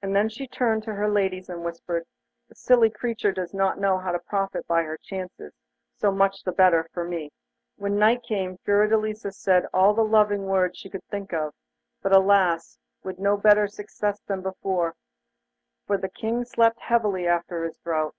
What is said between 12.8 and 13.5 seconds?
with no